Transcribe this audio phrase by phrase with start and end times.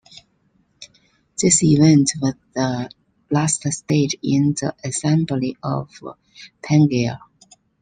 [1.39, 2.89] This event was the
[3.29, 5.91] last stage in the assembly of
[6.63, 7.19] Pangaea.